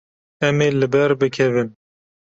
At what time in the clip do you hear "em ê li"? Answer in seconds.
0.47-0.87